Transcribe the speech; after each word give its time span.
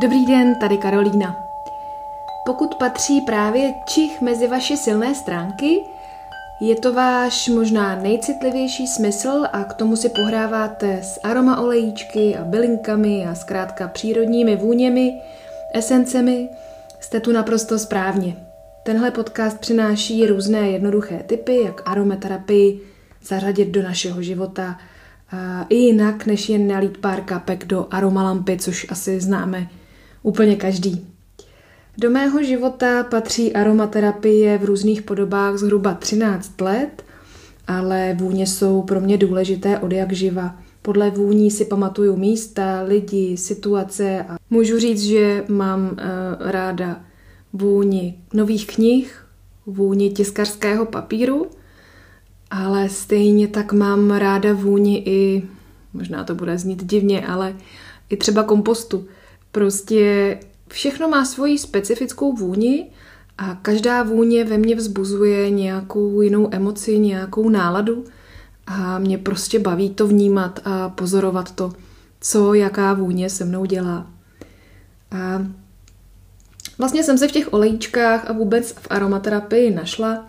Dobrý 0.00 0.26
den, 0.26 0.54
tady 0.54 0.76
Karolína. 0.76 1.36
Pokud 2.46 2.74
patří 2.74 3.20
právě 3.20 3.74
čich 3.84 4.20
mezi 4.20 4.48
vaše 4.48 4.76
silné 4.76 5.14
stránky, 5.14 5.80
je 6.60 6.76
to 6.76 6.92
váš 6.92 7.48
možná 7.48 7.96
nejcitlivější 7.96 8.86
smysl 8.86 9.44
a 9.52 9.64
k 9.64 9.74
tomu 9.74 9.96
si 9.96 10.08
pohráváte 10.08 10.98
s 11.02 11.20
aroma 11.22 11.60
olejíčky 11.60 12.36
a 12.36 12.44
bylinkami 12.44 13.26
a 13.26 13.34
zkrátka 13.34 13.88
přírodními 13.88 14.56
vůněmi, 14.56 15.22
esencemi, 15.74 16.48
jste 17.00 17.20
tu 17.20 17.32
naprosto 17.32 17.78
správně. 17.78 18.36
Tenhle 18.82 19.10
podcast 19.10 19.58
přináší 19.58 20.26
různé 20.26 20.70
jednoduché 20.70 21.22
typy, 21.26 21.62
jak 21.64 21.82
aromaterapii 21.88 22.80
zařadit 23.22 23.68
do 23.68 23.82
našeho 23.82 24.22
života 24.22 24.78
a 25.32 25.66
i 25.68 25.74
jinak, 25.74 26.26
než 26.26 26.48
jen 26.48 26.68
nalít 26.68 26.98
pár 26.98 27.20
kapek 27.20 27.64
do 27.64 27.86
aromalampy, 27.90 28.56
což 28.56 28.86
asi 28.90 29.20
známe 29.20 29.68
úplně 30.28 30.56
každý. 30.56 31.06
Do 31.98 32.10
mého 32.10 32.42
života 32.42 33.04
patří 33.04 33.52
aromaterapie 33.52 34.58
v 34.58 34.64
různých 34.64 35.02
podobách 35.02 35.56
zhruba 35.56 35.94
13 35.94 36.60
let, 36.60 37.04
ale 37.66 38.16
vůně 38.18 38.46
jsou 38.46 38.82
pro 38.82 39.00
mě 39.00 39.16
důležité 39.16 39.78
od 39.78 39.92
jak 39.92 40.12
živa. 40.12 40.56
Podle 40.82 41.10
vůní 41.10 41.50
si 41.50 41.64
pamatuju 41.64 42.16
místa, 42.16 42.82
lidi, 42.82 43.36
situace 43.36 44.24
a 44.28 44.36
můžu 44.50 44.78
říct, 44.78 45.02
že 45.02 45.44
mám 45.48 45.80
uh, 45.90 45.96
ráda 46.50 47.00
vůni 47.52 48.18
nových 48.34 48.66
knih, 48.66 49.24
vůni 49.66 50.10
tiskařského 50.10 50.86
papíru, 50.86 51.46
ale 52.50 52.88
stejně 52.88 53.48
tak 53.48 53.72
mám 53.72 54.10
ráda 54.10 54.52
vůni 54.52 55.02
i, 55.06 55.42
možná 55.92 56.24
to 56.24 56.34
bude 56.34 56.58
znít 56.58 56.84
divně, 56.84 57.26
ale 57.26 57.54
i 58.10 58.16
třeba 58.16 58.42
kompostu. 58.42 59.06
Prostě 59.52 60.38
všechno 60.68 61.08
má 61.08 61.24
svoji 61.24 61.58
specifickou 61.58 62.32
vůni 62.32 62.90
a 63.38 63.54
každá 63.54 64.02
vůně 64.02 64.44
ve 64.44 64.58
mně 64.58 64.76
vzbuzuje 64.76 65.50
nějakou 65.50 66.20
jinou 66.20 66.48
emoci, 66.50 66.98
nějakou 66.98 67.48
náladu 67.48 68.04
a 68.66 68.98
mě 68.98 69.18
prostě 69.18 69.58
baví 69.58 69.90
to 69.90 70.06
vnímat 70.06 70.60
a 70.64 70.88
pozorovat 70.88 71.50
to, 71.50 71.72
co 72.20 72.54
jaká 72.54 72.94
vůně 72.94 73.30
se 73.30 73.44
mnou 73.44 73.64
dělá. 73.64 74.06
A 75.10 75.46
vlastně 76.78 77.04
jsem 77.04 77.18
se 77.18 77.28
v 77.28 77.32
těch 77.32 77.52
olejíčkách 77.52 78.30
a 78.30 78.32
vůbec 78.32 78.72
v 78.72 78.86
aromaterapii 78.90 79.74
našla. 79.74 80.26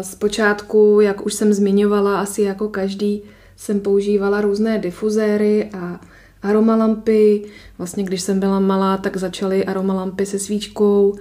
Zpočátku, 0.00 1.00
jak 1.00 1.26
už 1.26 1.34
jsem 1.34 1.52
zmiňovala, 1.52 2.20
asi 2.20 2.42
jako 2.42 2.68
každý, 2.68 3.22
jsem 3.56 3.80
používala 3.80 4.40
různé 4.40 4.78
difuzéry 4.78 5.70
a 5.78 6.00
aromalampy. 6.44 7.44
Vlastně, 7.78 8.04
když 8.04 8.20
jsem 8.20 8.40
byla 8.40 8.60
malá, 8.60 8.96
tak 8.96 9.16
začaly 9.16 9.64
aromalampy 9.64 10.26
se 10.26 10.38
svíčkou, 10.38 11.14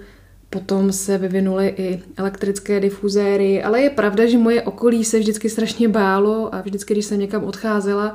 potom 0.49 0.91
se 0.91 1.17
vyvinuly 1.17 1.73
i 1.77 2.01
elektrické 2.17 2.79
difuzéry, 2.79 3.63
ale 3.63 3.81
je 3.81 3.89
pravda, 3.89 4.25
že 4.25 4.37
moje 4.37 4.61
okolí 4.61 5.03
se 5.05 5.19
vždycky 5.19 5.49
strašně 5.49 5.89
bálo 5.89 6.55
a 6.55 6.61
vždycky, 6.61 6.93
když 6.93 7.05
jsem 7.05 7.19
někam 7.19 7.43
odcházela, 7.43 8.13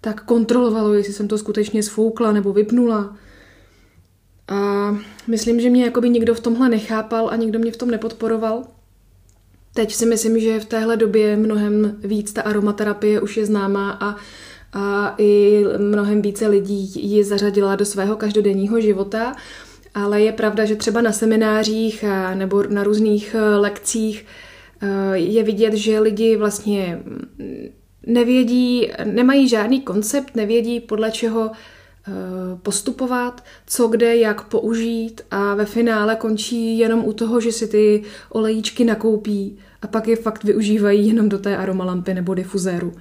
tak 0.00 0.24
kontrolovalo, 0.24 0.94
jestli 0.94 1.12
jsem 1.12 1.28
to 1.28 1.38
skutečně 1.38 1.82
sfoukla 1.82 2.32
nebo 2.32 2.52
vypnula. 2.52 3.16
A 4.48 4.90
myslím, 5.26 5.60
že 5.60 5.70
mě 5.70 5.84
jakoby 5.84 6.10
nikdo 6.10 6.34
v 6.34 6.40
tomhle 6.40 6.68
nechápal 6.68 7.30
a 7.30 7.36
nikdo 7.36 7.58
mě 7.58 7.72
v 7.72 7.76
tom 7.76 7.90
nepodporoval. 7.90 8.64
Teď 9.74 9.94
si 9.94 10.06
myslím, 10.06 10.40
že 10.40 10.60
v 10.60 10.64
téhle 10.64 10.96
době 10.96 11.36
mnohem 11.36 11.96
víc 12.04 12.32
ta 12.32 12.42
aromaterapie 12.42 13.20
už 13.20 13.36
je 13.36 13.46
známá 13.46 13.98
a 14.00 14.16
a 14.74 15.14
i 15.18 15.64
mnohem 15.78 16.22
více 16.22 16.48
lidí 16.48 16.92
ji 16.94 17.24
zařadila 17.24 17.76
do 17.76 17.84
svého 17.84 18.16
každodenního 18.16 18.80
života. 18.80 19.36
Ale 19.94 20.20
je 20.20 20.32
pravda, 20.32 20.64
že 20.64 20.76
třeba 20.76 21.00
na 21.00 21.12
seminářích 21.12 22.04
nebo 22.34 22.62
na 22.62 22.84
různých 22.84 23.34
e, 23.34 23.56
lekcích 23.56 24.26
e, 24.80 25.18
je 25.18 25.42
vidět, 25.42 25.74
že 25.74 26.00
lidi 26.00 26.36
vlastně 26.36 27.02
nevědí, 28.06 28.90
nemají 29.04 29.48
žádný 29.48 29.80
koncept, 29.80 30.36
nevědí 30.36 30.80
podle 30.80 31.10
čeho 31.10 31.50
postupovat, 32.62 33.44
co 33.66 33.88
kde, 33.88 34.16
jak 34.16 34.48
použít 34.48 35.20
a 35.30 35.54
ve 35.54 35.64
finále 35.64 36.16
končí 36.16 36.78
jenom 36.78 37.04
u 37.04 37.12
toho, 37.12 37.40
že 37.40 37.52
si 37.52 37.68
ty 37.68 38.02
olejíčky 38.30 38.84
nakoupí 38.84 39.58
a 39.82 39.86
pak 39.86 40.08
je 40.08 40.16
fakt 40.16 40.44
využívají 40.44 41.08
jenom 41.08 41.28
do 41.28 41.38
té 41.38 41.56
aromalampy 41.56 42.14
nebo 42.14 42.34
difuzéru. 42.34 42.92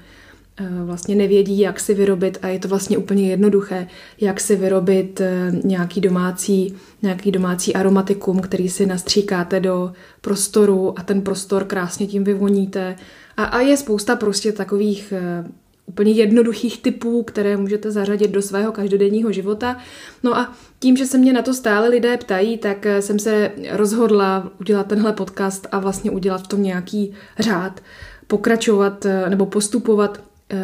Eh, 0.58 0.84
vlastně 0.84 1.16
nevědí, 1.16 1.59
jak 1.59 1.80
si 1.80 1.94
vyrobit 1.94 2.38
a 2.41 2.47
je 2.47 2.59
to 2.59 2.68
vlastně 2.68 2.97
úplně 2.97 3.30
jednoduché, 3.30 3.88
jak 4.22 4.40
si 4.40 4.56
vyrobit 4.56 5.22
eh, 5.22 5.52
nějaký 5.64 6.02
domácí, 6.02 6.75
nějaký 7.02 7.31
domácí 7.31 7.74
aromatikum, 7.75 8.40
který 8.40 8.69
si 8.69 8.86
nastříkáte 8.86 9.59
do 9.59 9.94
prostoru 10.22 11.00
a 11.00 11.03
ten 11.03 11.22
prostor 11.22 11.63
krásně 11.63 12.08
tím 12.08 12.24
vyvoníte. 12.24 12.96
A, 13.38 13.44
a 13.44 13.59
je 13.59 13.78
spousta 13.78 14.16
prostě 14.16 14.52
takových 14.52 15.13
eh, 15.18 15.50
úplně 15.86 16.12
jednoduchých 16.12 16.81
typů, 16.81 17.24
které 17.24 17.58
můžete 17.58 17.92
zařadit 17.92 18.31
do 18.31 18.42
svého 18.42 18.72
každodenního 18.72 19.31
života. 19.31 19.78
No 20.24 20.38
a 20.38 20.53
tím, 20.80 20.97
že 20.97 21.06
se 21.06 21.18
mě 21.18 21.34
na 21.34 21.42
to 21.42 21.53
stále 21.53 21.90
lidé 21.90 22.18
ptají, 22.18 22.58
tak 22.58 22.86
jsem 23.00 23.19
se 23.19 23.52
rozhodla 23.72 24.52
udělat 24.59 24.88
tenhle 24.88 25.13
podcast 25.13 25.68
a 25.72 25.80
vlastně 25.80 26.12
udělat 26.12 26.44
v 26.44 26.47
tom 26.47 26.63
nějaký 26.63 27.13
řád, 27.40 27.81
pokračovat 28.28 29.06
nebo 29.30 29.46
postupovat 29.46 30.22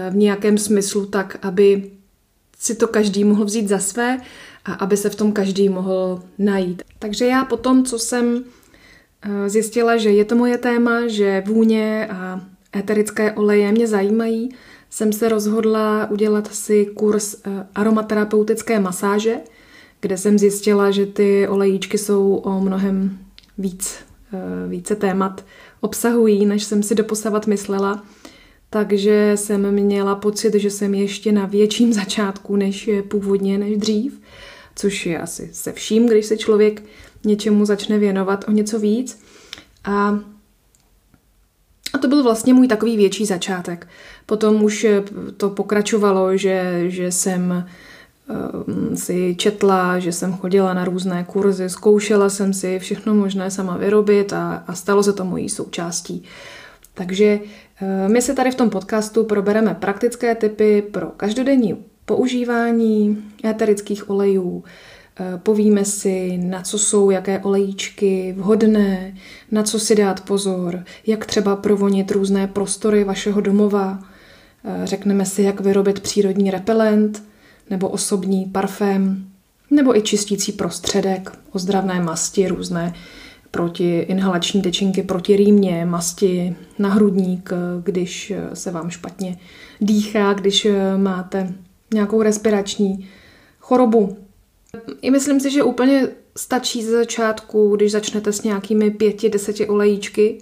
v 0.10 0.16
nějakém 0.16 0.58
smyslu 0.58 1.06
tak, 1.06 1.38
aby 1.42 1.92
si 2.60 2.76
to 2.76 2.88
každý 2.88 3.24
mohl 3.24 3.46
vzít 3.46 3.68
za 3.68 3.80
své 3.80 4.22
a 4.66 4.74
aby 4.74 4.98
se 4.98 5.10
v 5.10 5.16
tom 5.16 5.32
každý 5.32 5.70
mohl 5.70 6.22
najít. 6.38 6.82
Takže 7.00 7.26
já 7.26 7.46
po 7.46 7.58
tom, 7.58 7.86
co 7.86 8.00
jsem 8.00 8.44
eh, 9.22 9.50
zjistila, 9.50 9.98
že 9.98 10.12
je 10.12 10.26
to 10.26 10.36
moje 10.36 10.58
téma, 10.58 11.08
že 11.08 11.44
vůně 11.48 12.08
a 12.12 12.42
eterické 12.76 13.32
oleje 13.32 13.72
mě 13.72 13.88
zajímají, 13.88 14.50
jsem 14.90 15.14
se 15.14 15.30
rozhodla 15.30 16.08
udělat 16.12 16.54
si 16.54 16.86
kurz 16.86 17.36
eh, 17.46 17.68
aromaterapeutické 17.76 18.80
masáže, 18.80 19.36
kde 20.02 20.18
jsem 20.18 20.40
zjistila, 20.40 20.92
že 20.92 21.06
ty 21.06 21.48
olejíčky 21.48 21.98
jsou 21.98 22.36
o 22.36 22.60
mnohem 22.60 23.18
víc, 23.58 23.96
eh, 24.34 24.68
více 24.68 24.96
témat 24.96 25.46
obsahují, 25.82 26.46
než 26.46 26.64
jsem 26.64 26.84
si 26.84 26.96
doposavat 26.96 27.48
myslela 27.48 28.04
takže 28.70 29.32
jsem 29.36 29.72
měla 29.72 30.16
pocit, 30.16 30.54
že 30.56 30.70
jsem 30.70 30.94
ještě 30.94 31.32
na 31.32 31.46
větším 31.46 31.94
začátku 31.94 32.56
než 32.56 32.90
původně, 33.08 33.58
než 33.58 33.78
dřív, 33.78 34.22
což 34.76 35.06
je 35.06 35.20
asi 35.20 35.50
se 35.54 35.72
vším, 35.72 36.08
když 36.08 36.26
se 36.26 36.38
člověk 36.38 36.84
něčemu 37.26 37.66
začne 37.66 38.00
věnovat 38.00 38.46
o 38.48 38.52
něco 38.52 38.80
víc. 38.80 39.20
A, 39.84 40.20
a 41.94 41.98
to 41.98 42.08
byl 42.08 42.24
vlastně 42.24 42.54
můj 42.54 42.68
takový 42.68 42.98
větší 42.98 43.26
začátek. 43.26 43.88
Potom 44.26 44.64
už 44.64 44.86
to 45.38 45.50
pokračovalo, 45.50 46.38
že, 46.38 46.84
že 46.88 47.12
jsem 47.12 47.68
um, 48.68 48.98
si 48.98 49.36
četla, 49.36 50.00
že 50.00 50.12
jsem 50.12 50.34
chodila 50.34 50.74
na 50.74 50.86
různé 50.86 51.24
kurzy, 51.24 51.70
zkoušela 51.70 52.30
jsem 52.30 52.54
si 52.54 52.80
všechno 52.80 53.16
možné 53.16 53.52
sama 53.52 53.78
vyrobit 53.78 54.34
a, 54.34 54.64
a 54.68 54.76
stalo 54.76 55.04
se 55.04 55.14
to 55.14 55.26
mojí 55.26 55.50
součástí. 55.50 56.24
Takže 56.94 57.40
Eh, 57.40 57.69
my 58.08 58.22
se 58.22 58.34
tady 58.34 58.52
v 58.52 58.56
tom 58.56 58.70
podcastu 58.70 59.24
probereme 59.24 59.74
praktické 59.74 60.36
typy 60.36 60.82
pro 60.82 61.08
každodenní 61.08 61.78
používání 62.10 63.24
éterických 63.46 64.10
olejů, 64.10 64.64
eh, 65.20 65.38
povíme 65.38 65.86
si, 65.86 66.38
na 66.38 66.62
co 66.62 66.80
jsou 66.80 67.10
jaké 67.10 67.40
olejíčky 67.40 68.34
vhodné, 68.38 69.16
na 69.52 69.64
co 69.64 69.80
si 69.80 69.96
dát 69.96 70.22
pozor, 70.22 70.84
jak 71.08 71.26
třeba 71.26 71.56
provonit 71.56 72.12
různé 72.12 72.48
prostory 72.48 73.04
vašeho 73.04 73.42
domova, 73.42 74.00
eh, 74.00 74.82
řekneme 74.84 75.26
si, 75.26 75.42
jak 75.42 75.62
vyrobit 75.62 76.00
přírodní 76.00 76.52
repelent 76.52 77.24
nebo 77.70 77.90
osobní 77.90 78.46
parfém, 78.46 79.26
nebo 79.72 79.98
i 79.98 80.02
čistící 80.02 80.52
prostředek, 80.52 81.32
ozdravné 81.52 82.02
masti, 82.02 82.48
různé 82.48 82.94
proti 83.52 84.00
inhalační 84.00 84.62
tečinky, 84.62 85.04
proti 85.04 85.36
rýmě, 85.36 85.86
masti 85.86 86.56
na 86.80 86.90
hrudník, 86.90 87.50
když 87.84 88.34
se 88.54 88.72
vám 88.72 88.90
špatně 88.90 89.38
dýchá, 89.82 90.34
když 90.34 90.68
máte 90.98 91.54
nějakou 91.94 92.22
respirační 92.22 93.10
chorobu. 93.60 94.18
I 95.02 95.12
myslím 95.12 95.40
si, 95.40 95.52
že 95.52 95.64
úplně 95.64 96.08
stačí 96.38 96.84
ze 96.84 96.92
začátku, 96.92 97.76
když 97.76 97.92
začnete 97.92 98.34
s 98.34 98.44
nějakými 98.44 98.92
pěti, 98.92 99.30
deseti 99.30 99.68
olejíčky, 99.68 100.42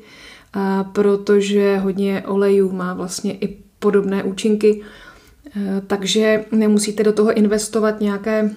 protože 0.92 1.77
hodně 1.77 2.24
olejů 2.27 2.71
má 2.71 2.94
vlastně 2.94 3.33
i 3.33 3.57
podobné 3.80 4.24
účinky, 4.24 4.81
takže 5.88 6.45
nemusíte 6.51 7.03
do 7.03 7.13
toho 7.13 7.33
investovat 7.33 8.01
nějaké 8.01 8.56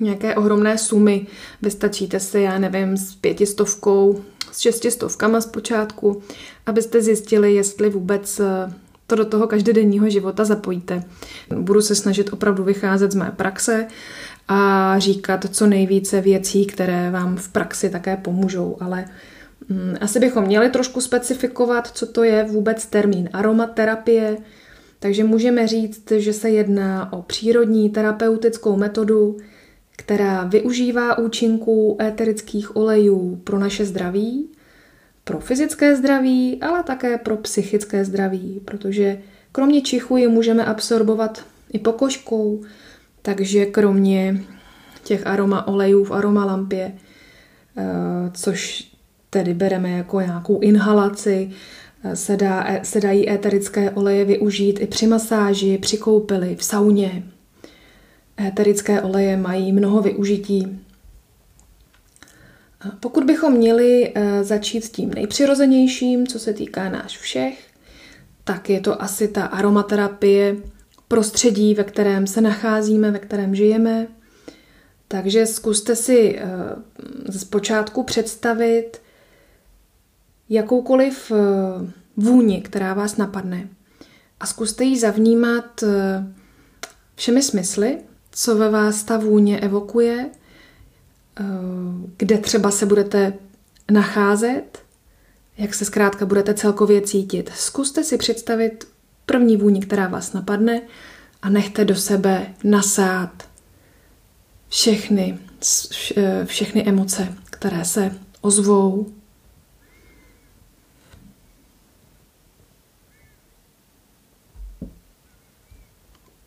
nějaké 0.00 0.34
ohromné 0.34 0.78
sumy. 0.78 1.26
Vystačíte 1.62 2.20
si, 2.20 2.40
já 2.40 2.58
nevím, 2.58 2.96
s 2.96 3.14
pětistovkou, 3.14 4.20
s 4.52 4.60
šestistovkama 4.60 5.40
zpočátku, 5.40 6.22
abyste 6.66 7.02
zjistili, 7.02 7.54
jestli 7.54 7.90
vůbec 7.90 8.40
eh, 8.40 8.72
to 9.06 9.16
do 9.16 9.24
toho 9.24 9.46
každodenního 9.46 10.08
života 10.08 10.44
zapojíte. 10.44 11.04
Budu 11.56 11.82
se 11.82 11.94
snažit 11.94 12.32
opravdu 12.32 12.64
vycházet 12.64 13.12
z 13.12 13.14
mé 13.14 13.32
praxe 13.36 13.86
a 14.48 14.94
říkat 14.98 15.46
co 15.50 15.66
nejvíce 15.66 16.20
věcí, 16.20 16.66
které 16.66 17.10
vám 17.10 17.36
v 17.36 17.48
praxi 17.48 17.90
také 17.90 18.16
pomůžou, 18.16 18.76
ale 18.80 19.04
mm, 19.68 19.96
asi 20.00 20.20
bychom 20.20 20.44
měli 20.44 20.70
trošku 20.70 21.00
specifikovat, 21.00 21.86
co 21.86 22.06
to 22.06 22.22
je 22.24 22.44
vůbec 22.44 22.86
termín 22.86 23.28
aromaterapie, 23.32 24.36
takže 24.98 25.24
můžeme 25.24 25.66
říct, 25.66 26.10
že 26.10 26.32
se 26.32 26.50
jedná 26.50 27.12
o 27.12 27.22
přírodní 27.22 27.90
terapeutickou 27.90 28.76
metodu, 28.76 29.36
která 29.96 30.44
využívá 30.44 31.18
účinků 31.18 31.96
éterických 32.00 32.76
olejů 32.76 33.40
pro 33.44 33.58
naše 33.58 33.84
zdraví, 33.84 34.48
pro 35.24 35.40
fyzické 35.40 35.96
zdraví, 35.96 36.62
ale 36.62 36.82
také 36.82 37.18
pro 37.18 37.36
psychické 37.36 38.04
zdraví, 38.04 38.60
protože 38.64 39.18
kromě 39.52 39.82
čichu 39.82 40.16
je 40.16 40.28
můžeme 40.28 40.64
absorbovat 40.64 41.44
i 41.72 41.78
pokožkou, 41.78 42.62
takže 43.22 43.66
kromě 43.66 44.44
těch 45.04 45.26
aroma 45.26 45.66
olejů 45.66 46.04
v 46.04 46.10
aromalampě, 46.10 46.92
eh, 47.76 47.82
což 48.32 48.90
tedy 49.30 49.54
bereme 49.54 49.90
jako 49.90 50.20
nějakou 50.20 50.60
inhalaci, 50.60 51.50
eh, 52.04 52.16
se, 52.16 52.36
dá, 52.36 52.66
se 52.82 53.00
dají 53.00 53.30
éterické 53.30 53.90
oleje 53.90 54.24
využít 54.24 54.80
i 54.80 54.86
při 54.86 55.06
masáži, 55.06 55.78
při 55.78 55.98
koupeli, 55.98 56.56
v 56.56 56.64
sauně. 56.64 57.22
Éterické 58.40 59.02
oleje 59.02 59.36
mají 59.36 59.72
mnoho 59.72 60.02
využití. 60.02 60.80
Pokud 63.00 63.24
bychom 63.24 63.52
měli 63.52 64.12
eh, 64.14 64.44
začít 64.44 64.84
s 64.84 64.90
tím 64.90 65.14
nejpřirozenějším, 65.14 66.26
co 66.26 66.38
se 66.38 66.52
týká 66.52 66.88
náš 66.88 67.18
všech, 67.18 67.66
tak 68.44 68.70
je 68.70 68.80
to 68.80 69.02
asi 69.02 69.28
ta 69.28 69.44
aromaterapie, 69.44 70.56
prostředí, 71.08 71.74
ve 71.74 71.84
kterém 71.84 72.26
se 72.26 72.40
nacházíme, 72.40 73.10
ve 73.10 73.18
kterém 73.18 73.54
žijeme. 73.54 74.06
Takže 75.08 75.46
zkuste 75.46 75.96
si 75.96 76.38
eh, 76.38 76.48
zpočátku 77.38 78.02
představit 78.02 79.02
jakoukoliv 80.48 81.32
eh, 81.32 81.36
vůni, 82.16 82.60
která 82.60 82.94
vás 82.94 83.16
napadne. 83.16 83.68
A 84.40 84.46
zkuste 84.46 84.84
ji 84.84 84.98
zavnímat 84.98 85.84
všemi 87.14 87.42
smysly, 87.42 87.98
co 88.34 88.56
ve 88.56 88.70
vás 88.70 89.02
ta 89.02 89.18
vůně 89.18 89.60
evokuje, 89.60 90.30
kde 92.16 92.38
třeba 92.38 92.70
se 92.70 92.86
budete 92.86 93.32
nacházet, 93.90 94.78
jak 95.58 95.74
se 95.74 95.84
zkrátka 95.84 96.26
budete 96.26 96.54
celkově 96.54 97.00
cítit. 97.00 97.50
Zkuste 97.54 98.04
si 98.04 98.16
představit 98.16 98.88
první 99.26 99.56
vůni, 99.56 99.80
která 99.80 100.08
vás 100.08 100.32
napadne 100.32 100.82
a 101.42 101.48
nechte 101.48 101.84
do 101.84 101.96
sebe 101.96 102.54
nasát 102.64 103.48
všechny, 104.68 105.38
eh, 106.16 106.44
všechny 106.44 106.88
emoce, 106.88 107.34
které 107.44 107.84
se 107.84 108.18
ozvou. 108.40 109.06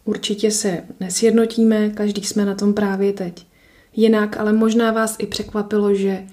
Určitě 0.08 0.52
se 0.52 0.84
nesjednotíme, 1.00 1.90
každý 1.90 2.24
jsme 2.24 2.46
na 2.46 2.56
tom 2.56 2.74
právě 2.74 3.14
teď. 3.14 3.46
Jinak, 3.96 4.38
ale 4.38 4.54
možná 4.54 4.92
vás 4.92 5.16
i 5.20 5.28
překvapilo, 5.28 5.96
že, 5.96 6.28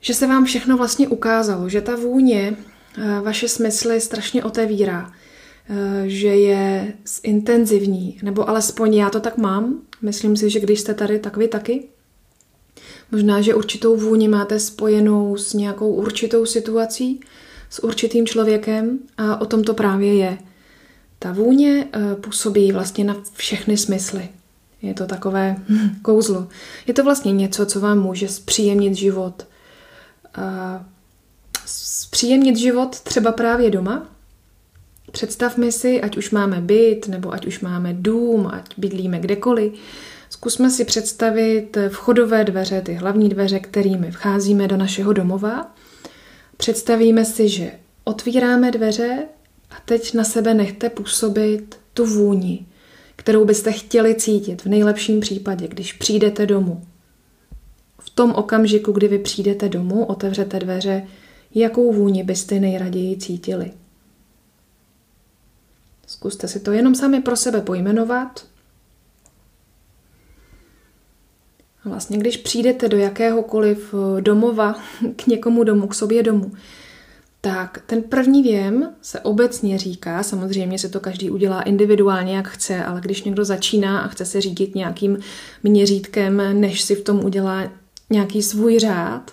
že 0.00 0.14
se 0.14 0.26
vám 0.26 0.44
všechno 0.44 0.76
vlastně 0.76 1.08
ukázalo, 1.08 1.68
že 1.68 1.80
ta 1.80 1.96
vůně 1.96 2.56
eh, 2.56 3.20
vaše 3.20 3.48
smysly 3.48 4.00
strašně 4.00 4.44
otevírá, 4.44 5.12
Eh, 5.70 6.08
že 6.08 6.28
je 6.28 6.92
intenzivní, 7.22 8.18
nebo 8.22 8.48
alespoň 8.48 8.94
já 8.94 9.10
to 9.10 9.20
tak 9.20 9.36
mám. 9.36 9.80
Myslím 10.02 10.36
si, 10.36 10.50
že 10.50 10.60
když 10.60 10.80
jste 10.80 10.94
tady, 10.94 11.18
tak 11.18 11.36
vy 11.36 11.48
taky. 11.48 11.88
Možná, 13.12 13.40
že 13.40 13.54
určitou 13.54 13.96
vůni 13.96 14.28
máte 14.28 14.60
spojenou 14.60 15.36
s 15.36 15.54
nějakou 15.54 15.94
určitou 15.94 16.46
situací, 16.46 17.20
s 17.70 17.84
určitým 17.84 18.26
člověkem 18.26 18.98
a 19.18 19.40
o 19.40 19.46
tom 19.46 19.64
to 19.64 19.74
právě 19.74 20.14
je. 20.14 20.38
Ta 21.18 21.32
vůně 21.32 21.88
eh, 21.92 22.14
působí 22.14 22.72
vlastně 22.72 23.04
na 23.04 23.16
všechny 23.32 23.76
smysly. 23.76 24.28
Je 24.82 24.94
to 24.94 25.06
takové 25.06 25.56
kouzlo. 26.02 26.48
Je 26.86 26.94
to 26.94 27.04
vlastně 27.04 27.32
něco, 27.32 27.66
co 27.66 27.80
vám 27.80 27.98
může 27.98 28.28
zpříjemnit 28.28 28.94
život. 28.94 29.46
Zpříjemnit 31.66 32.56
život 32.56 33.00
třeba 33.00 33.32
právě 33.32 33.70
doma, 33.70 34.08
Představme 35.12 35.72
si, 35.72 36.00
ať 36.00 36.16
už 36.16 36.30
máme 36.30 36.60
byt, 36.60 37.08
nebo 37.08 37.32
ať 37.32 37.46
už 37.46 37.60
máme 37.60 37.94
dům, 37.94 38.46
ať 38.46 38.64
bydlíme 38.76 39.20
kdekoliv, 39.20 39.72
zkusme 40.30 40.70
si 40.70 40.84
představit 40.84 41.76
vchodové 41.88 42.44
dveře, 42.44 42.80
ty 42.80 42.94
hlavní 42.94 43.28
dveře, 43.28 43.60
kterými 43.60 44.10
vcházíme 44.10 44.68
do 44.68 44.76
našeho 44.76 45.12
domova. 45.12 45.74
Představíme 46.56 47.24
si, 47.24 47.48
že 47.48 47.72
otvíráme 48.04 48.70
dveře 48.70 49.24
a 49.70 49.74
teď 49.84 50.14
na 50.14 50.24
sebe 50.24 50.54
nechte 50.54 50.90
působit 50.90 51.80
tu 51.94 52.06
vůni, 52.06 52.66
kterou 53.16 53.44
byste 53.44 53.72
chtěli 53.72 54.14
cítit 54.14 54.64
v 54.64 54.66
nejlepším 54.66 55.20
případě, 55.20 55.68
když 55.68 55.92
přijdete 55.92 56.46
domů. 56.46 56.86
V 57.98 58.10
tom 58.10 58.32
okamžiku, 58.32 58.92
kdy 58.92 59.08
vy 59.08 59.18
přijdete 59.18 59.68
domů, 59.68 60.04
otevřete 60.04 60.58
dveře, 60.58 61.06
jakou 61.54 61.92
vůni 61.92 62.24
byste 62.24 62.60
nejraději 62.60 63.16
cítili. 63.16 63.72
Zkuste 66.06 66.48
si 66.48 66.60
to 66.60 66.72
jenom 66.72 66.94
sami 66.94 67.20
pro 67.20 67.36
sebe 67.36 67.60
pojmenovat. 67.60 68.46
Vlastně, 71.84 72.18
když 72.18 72.36
přijdete 72.36 72.88
do 72.88 72.96
jakéhokoliv 72.96 73.94
eh, 73.94 74.20
domova, 74.20 74.74
k 75.16 75.26
někomu 75.26 75.64
domů, 75.64 75.86
k 75.86 75.94
sobě 75.94 76.22
domů, 76.22 76.52
tak 77.40 77.82
ten 77.86 78.02
první 78.02 78.42
věm 78.42 78.90
se 79.02 79.20
obecně 79.20 79.78
říká, 79.78 80.22
samozřejmě 80.22 80.78
se 80.78 80.88
to 80.88 81.00
každý 81.00 81.30
udělá 81.30 81.62
individuálně, 81.62 82.36
jak 82.36 82.48
chce, 82.48 82.84
ale 82.84 83.00
když 83.00 83.22
někdo 83.22 83.44
začíná 83.44 84.00
a 84.00 84.08
chce 84.08 84.24
se 84.24 84.40
řídit 84.40 84.74
nějakým 84.74 85.18
měřítkem, 85.62 86.60
než 86.60 86.82
si 86.82 86.94
v 86.94 87.04
tom 87.04 87.24
udělá 87.24 87.70
nějaký 88.10 88.42
svůj 88.42 88.78
řád, 88.78 89.30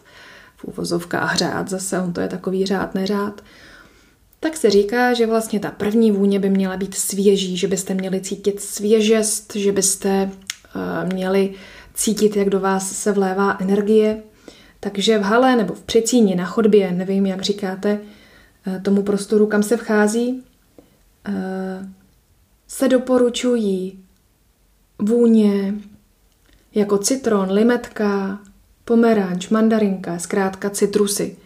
v 0.57 0.65
úvozovkách 0.65 1.37
řád, 1.37 1.69
zase 1.69 2.01
on 2.01 2.13
to 2.13 2.21
je 2.21 2.27
takový 2.27 2.65
řád, 2.65 2.95
neřád, 2.95 3.41
tak 4.39 4.57
se 4.57 4.69
říká, 4.69 5.13
že 5.13 5.27
vlastně 5.27 5.59
ta 5.59 5.71
první 5.71 6.11
vůně 6.11 6.39
by 6.39 6.49
měla 6.49 6.77
být 6.77 6.95
svěží, 6.95 7.57
že 7.57 7.67
byste 7.67 7.93
měli 7.93 8.21
cítit 8.21 8.61
svěžest, 8.61 9.55
že 9.55 9.71
byste 9.71 10.31
uh, 10.75 11.13
měli 11.13 11.53
cítit, 11.93 12.35
jak 12.35 12.49
do 12.49 12.59
vás 12.59 12.91
se 12.91 13.11
vlévá 13.11 13.57
energie. 13.59 14.23
Takže 14.85 15.17
v 15.17 15.21
hale 15.21 15.55
nebo 15.55 15.73
v 15.73 15.83
přecíni 15.83 16.35
na 16.35 16.45
chodbě, 16.45 16.91
nevím, 16.91 17.25
jak 17.25 17.41
říkáte, 17.41 17.99
uh, 18.67 18.81
tomu 18.81 19.03
prostoru, 19.03 19.47
kam 19.47 19.63
se 19.63 19.77
vchází, 19.77 20.43
uh, 21.27 21.87
se 22.67 22.87
doporučují 22.87 23.99
vůně 25.01 25.73
jako 26.75 26.97
citron, 26.97 27.51
limetka, 27.51 28.39
pomeranč, 28.83 29.49
mandarinka, 29.49 30.19
zkrátka 30.19 30.69
citrusy. 30.69 31.37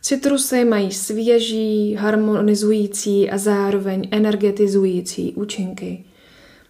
Citrusy 0.00 0.64
mají 0.64 0.92
svěží, 0.92 1.94
harmonizující 1.94 3.30
a 3.30 3.38
zároveň 3.38 4.08
energetizující 4.10 5.32
účinky. 5.34 6.04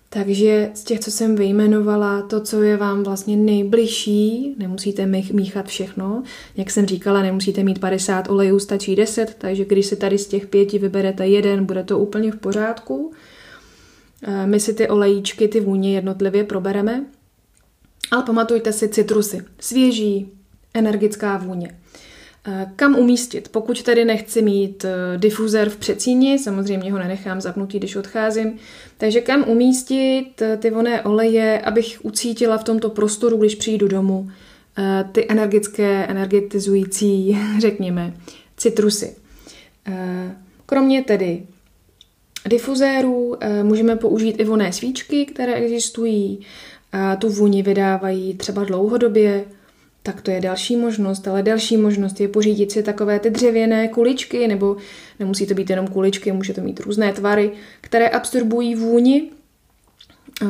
Takže 0.09 0.71
z 0.75 0.85
těch, 0.85 1.01
co 1.01 1.11
jsem 1.11 1.37
vyjmenovala, 1.37 2.23
to, 2.23 2.41
co 2.41 2.63
je 2.63 2.77
vám 2.77 3.03
vlastně 3.03 3.37
nejbližší, 3.37 4.55
nemusíte 4.59 5.07
míchat 5.33 5.67
všechno. 5.67 6.23
Jak 6.57 6.71
jsem 6.71 6.87
říkala, 6.87 7.23
nemusíte 7.23 7.65
mít 7.65 7.79
50 7.79 8.31
olejů, 8.31 8.59
stačí 8.59 8.97
10, 8.97 9.35
takže 9.39 9.65
když 9.65 9.87
si 9.87 9.97
tady 9.97 10.19
z 10.19 10.27
těch 10.27 10.47
pěti 10.47 10.79
vyberete 10.79 11.29
jeden, 11.29 11.65
bude 11.65 11.83
to 11.83 11.99
úplně 11.99 12.33
v 12.33 12.37
pořádku. 12.37 13.13
My 14.45 14.61
si 14.61 14.75
ty 14.75 14.89
olejíčky, 14.89 15.49
ty 15.49 15.61
vůně 15.61 15.95
jednotlivě 15.95 16.45
probereme. 16.45 17.05
Ale 18.11 18.23
pamatujte 18.23 18.73
si 18.73 18.89
citrusy. 18.89 19.43
Svěží, 19.61 20.29
energická 20.75 21.37
vůně. 21.37 21.79
Eh, 22.47 22.73
kam 22.77 22.99
umístit? 22.99 23.49
Pokud 23.49 23.83
tedy 23.83 24.05
nechci 24.05 24.43
mít 24.43 24.85
eh, 24.85 25.19
difuzér 25.19 25.71
v 25.71 25.77
přecíni, 25.77 26.39
samozřejmě 26.39 26.93
ho 26.93 26.99
nenechám 26.99 27.41
zapnutý, 27.41 27.79
když 27.79 27.97
odcházím, 27.97 28.57
takže 28.99 29.21
kam 29.21 29.45
umístit 29.49 30.43
eh, 30.43 30.57
ty 30.57 30.71
voné 30.71 31.03
oleje, 31.03 31.61
abych 31.61 31.99
ucítila 32.03 32.59
v 32.59 32.65
tomto 32.65 32.91
prostoru, 32.91 33.37
když 33.37 33.55
přijdu 33.55 33.89
domů, 33.89 34.31
ty 35.13 35.27
energické, 35.29 36.07
energetizující, 36.07 37.39
řekněme, 37.59 38.15
citrusy. 38.57 39.17
Kromě 40.67 41.03
tedy 41.03 41.43
difuzérů 42.49 43.37
můžeme 43.63 43.97
použít 43.97 44.41
i 44.41 44.45
voné 44.45 44.73
svíčky, 44.73 45.27
které 45.27 45.55
existují 45.55 46.41
a 46.93 47.17
tu 47.17 47.29
vůni 47.29 47.63
vydávají 47.63 48.35
třeba 48.35 48.65
dlouhodobě, 48.65 49.45
tak 50.07 50.21
to 50.23 50.31
je 50.31 50.41
další 50.41 50.77
možnost, 50.77 51.29
ale 51.29 51.43
další 51.43 51.77
možnost 51.77 52.21
je 52.21 52.29
pořídit 52.29 52.73
si 52.73 52.83
takové 52.83 53.21
ty 53.21 53.31
dřevěné 53.31 53.89
kuličky, 53.89 54.49
nebo 54.49 54.77
nemusí 55.21 55.47
to 55.47 55.55
být 55.55 55.71
jenom 55.71 55.87
kuličky, 55.87 56.33
může 56.33 56.55
to 56.55 56.61
mít 56.61 56.81
různé 56.81 57.13
tvary, 57.13 57.53
které 57.81 58.09
absorbují 58.09 58.75
vůni 58.75 59.31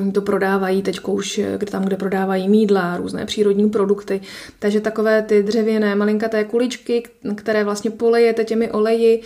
Oni 0.00 0.12
to 0.12 0.23
prodávají 0.23 0.82
teď 0.82 1.00
už 1.08 1.40
kde 1.56 1.70
tam, 1.70 1.84
kde 1.84 1.96
prodávají 1.96 2.49
mídla, 2.49 2.96
různé 2.96 3.26
přírodní 3.26 3.70
produkty. 3.70 4.20
Takže 4.58 4.80
takové 4.80 5.23
ty 5.23 5.42
dřevěné 5.42 5.94
malinkaté 5.94 6.44
kuličky, 6.44 7.02
které 7.34 7.64
vlastně 7.64 7.90
polejete 7.90 8.44
těmi 8.44 8.70
oleji, 8.70 9.23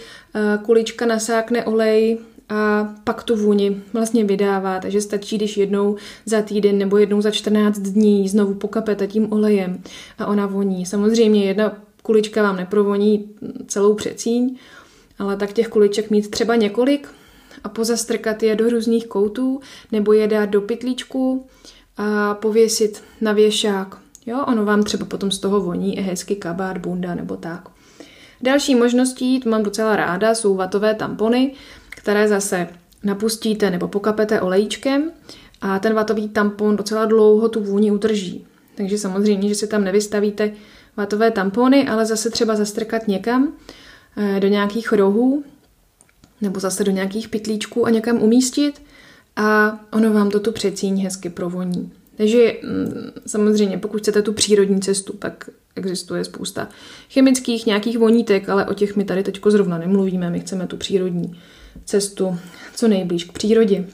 kulička 0.64 1.06
nasákne 1.06 1.64
olej 1.64 2.18
a 2.48 2.88
pak 3.04 3.22
tu 3.22 3.36
vůni 3.36 3.82
vlastně 3.92 4.24
vydává, 4.24 4.78
takže 4.80 5.00
stačí, 5.00 5.36
když 5.36 5.56
jednou 5.56 5.96
za 6.26 6.42
týden 6.42 6.78
nebo 6.78 6.96
jednou 6.96 7.20
za 7.20 7.30
14 7.30 7.78
dní 7.78 8.28
znovu 8.28 8.54
pokapete 8.54 9.06
tím 9.06 9.32
olejem 9.32 9.82
a 10.18 10.26
ona 10.26 10.46
voní. 10.46 10.86
Samozřejmě 10.86 11.44
jedna 11.44 11.78
kulička 12.02 12.42
vám 12.42 12.56
neprovoní 12.56 13.30
celou 13.66 13.94
přecíň, 13.94 14.56
ale 15.18 15.36
tak 15.36 15.52
těch 15.52 15.68
kuliček 15.68 16.10
mít 16.10 16.30
třeba 16.30 16.56
několik 16.56 17.08
a 17.64 17.68
pozastrkat 17.68 18.42
je 18.42 18.56
do 18.56 18.70
různých 18.70 19.06
koutů 19.06 19.60
nebo 19.92 20.12
je 20.12 20.26
dát 20.26 20.46
do 20.46 20.60
pytlíčku 20.60 21.46
a 21.96 22.34
pověsit 22.34 23.02
na 23.20 23.32
věšák. 23.32 23.98
Jo, 24.26 24.44
ono 24.46 24.64
vám 24.64 24.82
třeba 24.82 25.06
potom 25.06 25.30
z 25.30 25.38
toho 25.38 25.60
voní 25.60 25.98
i 25.98 26.00
hezky 26.00 26.36
kabát, 26.36 26.78
bunda 26.78 27.14
nebo 27.14 27.36
tak. 27.36 27.68
Další 28.42 28.74
možností, 28.74 29.40
to 29.40 29.50
mám 29.50 29.62
docela 29.62 29.96
ráda, 29.96 30.34
jsou 30.34 30.54
vatové 30.54 30.94
tampony, 30.94 31.52
které 31.90 32.28
zase 32.28 32.68
napustíte 33.04 33.70
nebo 33.70 33.88
pokapete 33.88 34.40
olejčkem 34.40 35.10
a 35.60 35.78
ten 35.78 35.94
vatový 35.94 36.28
tampon 36.28 36.76
docela 36.76 37.04
dlouho 37.04 37.48
tu 37.48 37.60
vůni 37.60 37.90
udrží. 37.90 38.46
Takže 38.74 38.98
samozřejmě, 38.98 39.48
že 39.48 39.54
si 39.54 39.66
tam 39.66 39.84
nevystavíte 39.84 40.52
vatové 40.96 41.30
tampony, 41.30 41.88
ale 41.88 42.06
zase 42.06 42.30
třeba 42.30 42.56
zastrkat 42.56 43.08
někam 43.08 43.52
eh, 44.16 44.40
do 44.40 44.48
nějakých 44.48 44.92
rohů 44.92 45.44
nebo 46.40 46.60
zase 46.60 46.84
do 46.84 46.90
nějakých 46.90 47.28
pytlíčků 47.28 47.86
a 47.86 47.90
někam 47.90 48.22
umístit 48.22 48.82
a 49.36 49.78
ono 49.92 50.12
vám 50.12 50.30
to 50.30 50.40
tu 50.40 50.52
přecíň 50.52 51.02
hezky 51.02 51.30
provoní. 51.30 51.92
Takže 52.16 52.56
mm, 52.62 53.10
samozřejmě, 53.26 53.78
pokud 53.78 54.00
chcete 54.00 54.22
tu 54.22 54.32
přírodní 54.32 54.80
cestu, 54.80 55.12
tak 55.12 55.50
existuje 55.76 56.24
spousta 56.24 56.68
chemických 57.10 57.66
nějakých 57.66 57.98
vonítek, 57.98 58.48
ale 58.48 58.66
o 58.66 58.74
těch 58.74 58.96
my 58.96 59.04
tady 59.04 59.22
teď 59.22 59.40
zrovna 59.46 59.78
nemluvíme, 59.78 60.30
my 60.30 60.40
chceme 60.40 60.66
tu 60.66 60.76
přírodní 60.76 61.40
cestu 61.84 62.38
co 62.74 62.88
nejblíž 62.88 63.24
k 63.24 63.32
přírodě. 63.32 63.84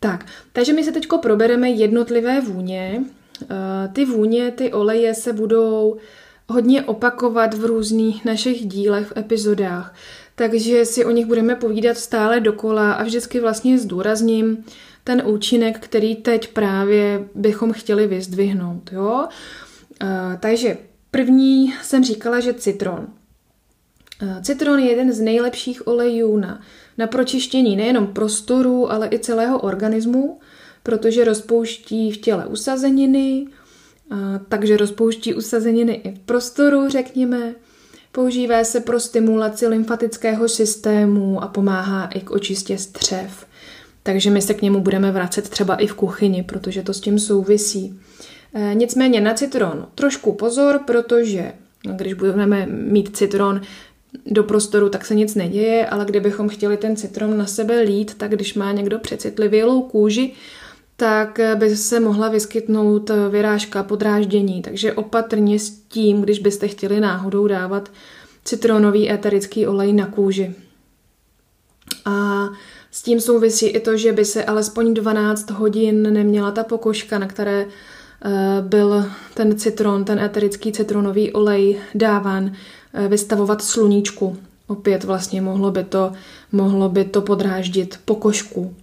tak, 0.00 0.26
takže 0.52 0.72
my 0.72 0.84
se 0.84 0.92
teď 0.92 1.06
probereme 1.22 1.70
jednotlivé 1.70 2.40
vůně. 2.40 3.04
Eh, 3.42 3.88
ty 3.92 4.04
vůně, 4.04 4.50
ty 4.50 4.72
oleje 4.72 5.14
se 5.14 5.32
budou 5.32 5.96
hodně 6.48 6.82
opakovat 6.82 7.54
v 7.54 7.64
různých 7.64 8.24
našich 8.24 8.66
dílech, 8.66 9.06
v 9.06 9.16
epizodách, 9.16 9.94
takže 10.34 10.84
si 10.84 11.04
o 11.04 11.10
nich 11.10 11.26
budeme 11.26 11.54
povídat 11.56 11.98
stále 11.98 12.40
dokola 12.40 12.92
a 12.92 13.02
vždycky 13.02 13.40
vlastně 13.40 13.78
zdůrazním 13.78 14.64
ten 15.04 15.22
účinek, 15.26 15.78
který 15.78 16.16
teď 16.16 16.52
právě 16.52 17.28
bychom 17.34 17.72
chtěli 17.72 18.06
vyzdvihnout. 18.06 18.92
Jo? 18.92 19.28
Eh, 20.02 20.38
takže 20.40 20.76
první 21.10 21.74
jsem 21.82 22.04
říkala, 22.04 22.40
že 22.40 22.54
citron. 22.54 23.06
Eh, 24.24 24.42
citron 24.42 24.78
je 24.78 24.90
jeden 24.90 25.12
z 25.12 25.20
nejlepších 25.20 25.86
olejů 25.86 26.36
na, 26.36 26.60
na 26.98 27.06
pročištění 27.06 27.76
nejenom 27.76 28.06
prostoru, 28.06 28.92
ale 28.92 29.08
i 29.12 29.18
celého 29.18 29.60
organismu, 29.60 30.38
protože 30.82 31.24
rozpouští 31.24 32.10
v 32.10 32.16
těle 32.16 32.46
usazeniny, 32.46 33.46
eh, 34.12 34.16
takže 34.48 34.76
rozpouští 34.76 35.34
usazeniny 35.34 35.92
i 35.92 36.14
v 36.14 36.18
prostoru, 36.18 36.88
řekněme. 36.88 37.54
Používá 38.12 38.64
se 38.64 38.80
pro 38.80 39.00
stimulaci 39.00 39.66
lymfatického 39.66 40.48
systému 40.48 41.42
a 41.42 41.48
pomáhá 41.48 42.06
i 42.06 42.20
k 42.20 42.30
očistě 42.30 42.78
střev. 42.78 43.46
Takže 44.02 44.30
my 44.30 44.42
se 44.42 44.54
k 44.54 44.62
němu 44.62 44.80
budeme 44.80 45.12
vracet 45.12 45.48
třeba 45.48 45.76
i 45.76 45.86
v 45.86 45.94
kuchyni, 45.94 46.42
protože 46.42 46.82
to 46.82 46.94
s 46.94 47.00
tím 47.00 47.18
souvisí. 47.18 48.00
E, 48.54 48.74
nicméně 48.74 49.20
na 49.20 49.34
citron 49.34 49.86
trošku 49.94 50.32
pozor, 50.32 50.80
protože 50.86 51.52
když 51.96 52.14
budeme 52.14 52.66
mít 52.66 53.16
citron 53.16 53.60
do 54.26 54.42
prostoru, 54.42 54.88
tak 54.88 55.06
se 55.06 55.14
nic 55.14 55.34
neděje, 55.34 55.86
ale 55.86 56.04
kdybychom 56.04 56.48
chtěli 56.48 56.76
ten 56.76 56.96
citron 56.96 57.38
na 57.38 57.46
sebe 57.46 57.80
lít, 57.80 58.14
tak 58.14 58.30
když 58.30 58.54
má 58.54 58.72
někdo 58.72 58.98
přecitlivělou 58.98 59.82
kůži, 59.82 60.32
tak 60.96 61.40
by 61.54 61.76
se 61.76 62.00
mohla 62.00 62.28
vyskytnout 62.28 63.10
vyrážka, 63.30 63.82
podráždění. 63.82 64.62
Takže 64.62 64.92
opatrně 64.92 65.58
s 65.58 65.70
tím, 65.70 66.22
když 66.22 66.38
byste 66.38 66.68
chtěli 66.68 67.00
náhodou 67.00 67.46
dávat 67.46 67.90
citronový 68.44 69.10
éterický 69.10 69.66
olej 69.66 69.92
na 69.92 70.06
kůži. 70.06 70.54
A 72.04 72.48
s 72.90 73.02
tím 73.02 73.20
souvisí 73.20 73.66
i 73.66 73.80
to, 73.80 73.96
že 73.96 74.12
by 74.12 74.24
se 74.24 74.44
alespoň 74.44 74.94
12 74.94 75.50
hodin 75.50 76.12
neměla 76.12 76.50
ta 76.50 76.64
pokožka, 76.64 77.18
na 77.18 77.26
které 77.26 77.66
eh, 77.66 78.30
byl 78.60 79.06
ten 79.34 79.58
citron, 79.58 80.04
ten 80.04 80.18
éterický 80.18 80.72
citronový 80.72 81.32
olej 81.32 81.80
dáván, 81.94 82.52
vystavovat 83.08 83.62
sluníčku. 83.62 84.36
Opět 84.66 85.04
vlastně 85.04 85.40
mohlo 85.40 85.70
by 85.70 85.84
to, 85.84 86.12
mohlo 86.52 86.88
by 86.88 87.04
to 87.04 87.22
podráždit 87.22 88.00
pokožku. 88.04 88.74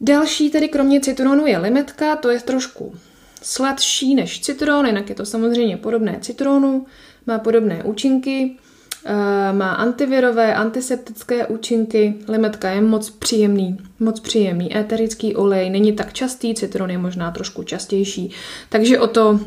Další 0.00 0.50
tedy 0.50 0.68
kromě 0.68 1.00
citronu 1.00 1.46
je 1.46 1.58
limetka, 1.58 2.16
to 2.16 2.30
je 2.30 2.40
trošku 2.40 2.94
sladší 3.44 4.14
než 4.14 4.40
citron, 4.40 4.86
jinak 4.86 5.08
je 5.08 5.14
to 5.14 5.26
samozřejmě 5.26 5.76
podobné 5.76 6.18
citronu, 6.20 6.86
má 7.26 7.38
podobné 7.38 7.84
účinky, 7.84 8.56
eh, 9.06 9.52
má 9.52 9.72
antivirové, 9.72 10.54
antiseptické 10.54 11.46
účinky, 11.46 12.14
limetka 12.28 12.70
je 12.70 12.80
moc 12.80 13.10
příjemný, 13.10 13.78
moc 14.00 14.20
příjemný 14.20 14.76
éterický 14.76 15.36
olej, 15.36 15.70
není 15.70 15.92
tak 15.92 16.12
častý, 16.12 16.54
citron 16.54 16.90
je 16.90 16.98
možná 16.98 17.30
trošku 17.30 17.62
častější, 17.62 18.30
takže 18.68 19.00
o 19.00 19.06
to 19.06 19.40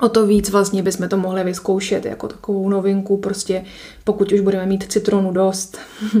o 0.00 0.08
to 0.08 0.26
víc 0.26 0.50
vlastně 0.50 0.82
bychom 0.82 1.08
to 1.08 1.16
mohli 1.16 1.44
vyzkoušet 1.44 2.04
jako 2.04 2.28
takovou 2.28 2.68
novinku, 2.68 3.16
prostě 3.16 3.64
pokud 4.04 4.32
už 4.32 4.40
budeme 4.40 4.66
mít 4.66 4.92
citronu 4.92 5.32
dost. 5.32 5.78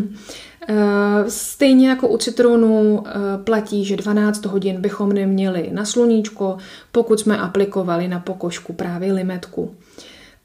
Eh, 0.68 1.30
stejně 1.30 1.88
jako 1.88 2.08
u 2.08 2.16
citronu 2.16 3.04
eh, 3.06 3.12
platí, 3.44 3.84
že 3.84 3.96
12 3.96 4.46
hodin 4.46 4.80
bychom 4.80 5.12
neměli 5.12 5.70
na 5.72 5.84
sluníčko, 5.84 6.56
pokud 6.92 7.20
jsme 7.20 7.38
aplikovali 7.38 8.08
na 8.08 8.20
pokožku 8.20 8.72
právě 8.72 9.12
limetku. 9.12 9.74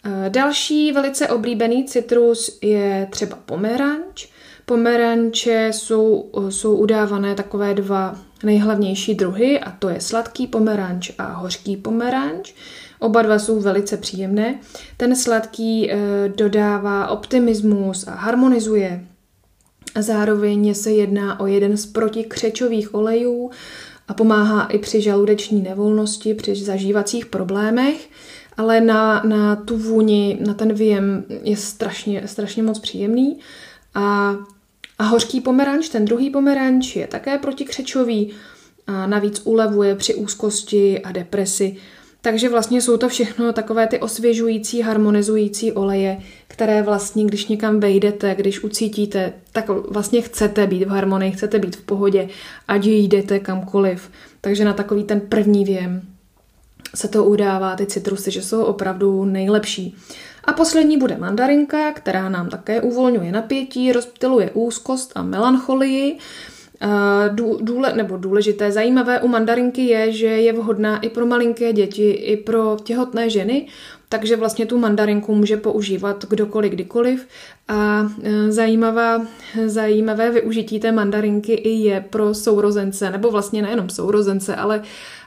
Eh, 0.06 0.30
další 0.30 0.92
velice 0.92 1.28
oblíbený 1.28 1.86
citrus 1.86 2.60
je 2.62 3.08
třeba 3.12 3.38
pomeranč. 3.46 4.28
Pomeranče 4.72 5.70
jsou, 5.74 6.30
jsou 6.50 6.76
udávané 6.76 7.36
takové 7.36 7.74
dva 7.74 8.20
nejhlavnější 8.44 9.16
druhy 9.16 9.60
a 9.60 9.72
to 9.72 9.90
je 9.90 10.02
sladký 10.02 10.48
pomeranč 10.48 11.12
a 11.18 11.34
hořký 11.34 11.78
pomeranč. 11.78 12.54
Oba 13.00 13.22
dva 13.22 13.40
jsou 13.40 13.60
velice 13.60 13.98
příjemné. 13.98 14.60
Ten 14.98 15.16
sladký 15.16 15.92
e, 15.92 15.98
dodává 16.36 17.08
optimismus 17.08 18.08
a 18.08 18.12
harmonizuje. 18.12 19.06
Zároveň 20.00 20.74
se 20.74 20.92
jedná 20.92 21.40
o 21.40 21.48
jeden 21.48 21.78
z 21.78 21.86
protikřečových 21.86 22.96
olejů 22.96 23.52
a 24.08 24.14
pomáhá 24.14 24.66
i 24.66 24.80
při 24.80 25.02
žaludeční 25.02 25.62
nevolnosti, 25.62 26.34
při 26.34 26.56
zažívacích 26.56 27.26
problémech, 27.26 28.10
ale 28.58 28.82
na, 28.82 29.24
na 29.26 29.56
tu 29.56 29.78
vůni, 29.78 30.38
na 30.46 30.54
ten 30.54 30.74
věm 30.74 31.24
je 31.44 31.58
strašně, 31.58 32.24
strašně 32.26 32.64
moc 32.64 32.80
příjemný. 32.80 33.40
A, 33.96 34.36
a 35.02 35.04
hořký 35.04 35.42
pomeranč, 35.42 35.90
ten 35.90 36.06
druhý 36.06 36.30
pomeranč, 36.30 36.96
je 36.96 37.08
také 37.08 37.38
protikřečový 37.38 38.32
a 38.88 39.08
navíc 39.08 39.42
ulevuje 39.44 39.96
při 39.96 40.16
úzkosti 40.16 41.02
a 41.02 41.12
depresi 41.12 41.78
takže 42.22 42.50
vlastně 42.50 42.82
jsou 42.82 42.98
to 42.98 43.10
všechno 43.10 43.54
takové 43.54 43.88
ty 43.88 44.00
osvěžující, 44.00 44.82
harmonizující 44.82 45.72
oleje, 45.72 46.18
které 46.48 46.82
vlastně, 46.82 47.26
když 47.26 47.48
někam 47.48 47.80
vejdete, 47.80 48.36
když 48.36 48.64
ucítíte, 48.64 49.34
tak 49.52 49.70
vlastně 49.70 50.22
chcete 50.22 50.68
být 50.68 50.84
v 50.84 50.90
harmonii, 50.90 51.32
chcete 51.32 51.60
být 51.60 51.76
v 51.76 51.82
pohodě, 51.82 52.30
ať 52.68 52.86
jdete 52.86 53.40
kamkoliv. 53.40 54.12
Takže 54.42 54.66
na 54.66 54.74
takový 54.74 55.04
ten 55.04 55.22
první 55.22 55.66
věm 55.66 56.02
se 56.96 57.08
to 57.08 57.24
udává 57.24 57.76
ty 57.76 57.86
citrusy, 57.86 58.32
že 58.32 58.42
jsou 58.42 58.64
opravdu 58.64 59.26
nejlepší. 59.26 59.96
A 60.44 60.54
poslední 60.54 60.98
bude 60.98 61.18
mandarinka, 61.18 61.92
která 61.92 62.30
nám 62.30 62.50
také 62.50 62.82
uvolňuje 62.82 63.32
napětí, 63.32 63.92
rozptiluje 63.92 64.52
úzkost 64.54 65.12
a 65.16 65.24
melancholii. 65.24 66.18
Důle, 67.60 67.94
nebo 67.94 68.18
důležité, 68.18 68.72
zajímavé 68.72 69.22
u 69.22 69.28
mandarinky 69.28 69.82
je, 69.86 70.12
že 70.12 70.28
je 70.28 70.54
vhodná 70.54 71.00
i 71.00 71.10
pro 71.10 71.26
malinké 71.26 71.74
děti, 71.74 72.12
i 72.12 72.38
pro 72.38 72.78
těhotné 72.84 73.30
ženy, 73.30 73.68
takže 74.10 74.36
vlastně 74.36 74.66
tu 74.66 74.78
mandarinku 74.78 75.36
může 75.36 75.58
používat 75.58 76.26
kdokoliv, 76.30 76.72
kdykoliv. 76.72 77.28
A 77.68 78.10
e, 78.24 78.52
zajímavá, 78.52 79.26
zajímavé 79.66 80.32
využití 80.32 80.80
té 80.80 80.92
mandarinky 80.92 81.54
i 81.54 81.70
je 81.70 82.06
pro 82.10 82.34
sourozence, 82.34 83.12
nebo 83.12 83.32
vlastně 83.32 83.62
nejenom 83.62 83.90
sourozence, 83.90 84.56
ale 84.56 84.82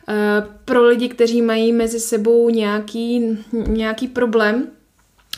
e, 0.09 0.45
pro 0.65 0.83
lidi, 0.85 1.09
kteří 1.09 1.43
mají 1.43 1.73
mezi 1.73 2.01
sebou 2.01 2.51
nějaký, 2.51 3.39
nějaký 3.67 4.09
problém, 4.09 4.67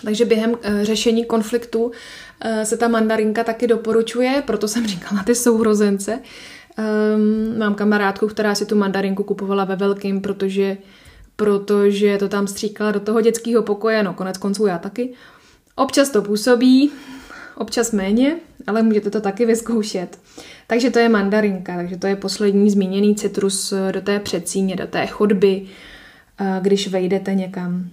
takže 0.04 0.24
během 0.24 0.54
e, 0.62 0.84
řešení 0.84 1.24
konfliktu 1.24 1.90
se 2.64 2.76
ta 2.76 2.88
mandarinka 2.88 3.44
taky 3.44 3.66
doporučuje, 3.66 4.42
proto 4.46 4.68
jsem 4.68 4.86
říkala 4.92 5.22
ty 5.22 5.34
sourozence, 5.34 6.20
Um, 6.78 7.58
mám 7.58 7.74
kamarádku, 7.74 8.26
která 8.26 8.54
si 8.54 8.66
tu 8.66 8.76
mandarinku 8.76 9.22
kupovala 9.22 9.64
ve 9.64 9.76
velkým, 9.76 10.20
protože, 10.20 10.76
protože 11.36 12.18
to 12.18 12.28
tam 12.28 12.46
stříkala 12.46 12.92
do 12.92 13.00
toho 13.00 13.20
dětského 13.20 13.62
pokoje, 13.62 14.02
no 14.02 14.14
konec 14.14 14.38
konců 14.38 14.66
já 14.66 14.78
taky. 14.78 15.12
Občas 15.76 16.10
to 16.10 16.22
působí, 16.22 16.90
občas 17.56 17.92
méně, 17.92 18.36
ale 18.66 18.82
můžete 18.82 19.10
to 19.10 19.20
taky 19.20 19.46
vyzkoušet. 19.46 20.18
Takže 20.66 20.90
to 20.90 20.98
je 20.98 21.08
mandarinka, 21.08 21.76
takže 21.76 21.96
to 21.96 22.06
je 22.06 22.16
poslední 22.16 22.70
zmíněný 22.70 23.14
citrus 23.14 23.74
do 23.90 24.00
té 24.00 24.20
předsíně, 24.20 24.76
do 24.76 24.86
té 24.86 25.06
chodby, 25.06 25.66
když 26.60 26.88
vejdete 26.88 27.34
někam. 27.34 27.90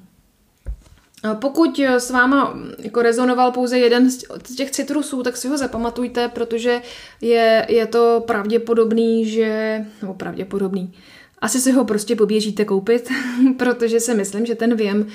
Pokud 1.34 1.80
s 1.80 2.10
váma 2.10 2.58
jako 2.80 3.02
rezonoval 3.02 3.52
pouze 3.52 3.80
jeden 3.80 4.10
z 4.12 4.56
těch 4.56 4.72
citrusů, 4.72 5.24
tak 5.24 5.38
si 5.38 5.48
ho 5.48 5.58
zapamatujte, 5.58 6.28
protože 6.28 6.82
je, 7.22 7.66
je 7.70 7.88
to 7.88 8.24
pravděpodobný, 8.28 9.26
že... 9.26 9.80
nebo 10.02 10.14
pravděpodobný. 10.14 10.94
Asi 11.42 11.62
si 11.62 11.72
ho 11.72 11.86
prostě 11.86 12.16
poběžíte 12.16 12.66
koupit, 12.66 13.10
protože 13.58 14.00
si 14.00 14.14
myslím, 14.14 14.46
že 14.46 14.56
ten 14.56 14.76
věm 14.76 15.08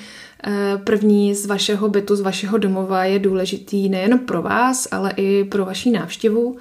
eh, 0.43 0.81
první 0.83 1.35
z 1.35 1.45
vašeho 1.45 1.89
bytu, 1.89 2.15
z 2.15 2.21
vašeho 2.21 2.57
domova 2.57 3.05
je 3.05 3.19
důležitý 3.19 3.89
nejen 3.89 4.19
pro 4.19 4.41
vás, 4.41 4.87
ale 4.91 5.13
i 5.17 5.43
pro 5.43 5.65
vaši 5.65 5.91
návštěvu. 5.91 6.57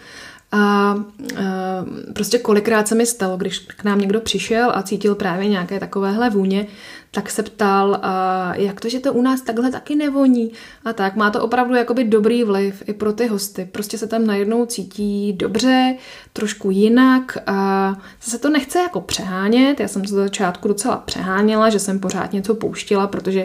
A 0.52 0.94
e, 1.36 2.12
prostě 2.12 2.38
kolikrát 2.38 2.88
se 2.88 2.94
mi 2.94 3.06
stalo, 3.06 3.36
když 3.36 3.58
k 3.58 3.84
nám 3.84 4.00
někdo 4.00 4.20
přišel 4.20 4.72
a 4.74 4.82
cítil 4.82 5.14
právě 5.14 5.48
nějaké 5.48 5.80
takovéhle 5.80 6.30
vůně, 6.30 6.66
tak 7.10 7.30
se 7.30 7.42
ptal, 7.42 7.98
a 8.02 8.52
jak 8.56 8.80
to, 8.80 8.88
že 8.88 9.00
to 9.00 9.12
u 9.12 9.22
nás 9.22 9.40
takhle 9.40 9.70
taky 9.70 9.94
nevoní. 9.96 10.52
A 10.84 10.92
tak 10.92 11.16
má 11.16 11.30
to 11.30 11.42
opravdu 11.42 11.74
jakoby 11.74 12.04
dobrý 12.04 12.44
vliv 12.44 12.82
i 12.86 12.92
pro 12.92 13.12
ty 13.12 13.26
hosty. 13.26 13.68
Prostě 13.72 13.98
se 13.98 14.06
tam 14.06 14.26
najednou 14.26 14.66
cítí 14.66 15.32
dobře, 15.32 15.96
trošku 16.32 16.70
jinak 16.70 17.38
a 17.46 17.96
se 18.20 18.38
to 18.38 18.48
nechce 18.48 18.78
jako 18.78 19.00
přehánět. 19.00 19.80
Já 19.80 19.88
jsem 19.88 20.06
se 20.06 20.14
začátku 20.14 20.68
docela 20.68 20.96
přeháněla, 20.96 21.70
že 21.70 21.78
jsem 21.78 22.00
pořád 22.00 22.32
něco 22.32 22.54
pouštila, 22.54 23.06
protože 23.06 23.40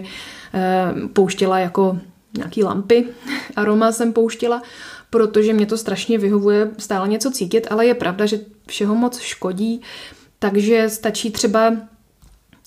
e, 0.54 0.94
pouštila 1.14 1.60
jako 1.60 1.98
nějaký 2.38 2.64
lampy, 2.64 3.08
aroma 3.56 3.92
jsem 3.92 4.14
pouštila, 4.14 4.62
protože 5.13 5.53
mě 5.53 5.65
to 5.65 5.77
strašně 5.77 6.17
vyhovuje 6.17 6.72
stále 6.77 7.08
něco 7.08 7.32
cítit, 7.32 7.67
ale 7.70 7.86
je 7.86 7.93
pravda, 7.93 8.25
že 8.25 8.39
všeho 8.67 8.96
moc 8.96 9.20
škodí, 9.20 9.82
takže 10.39 10.89
stačí 10.89 11.32
třeba 11.32 11.74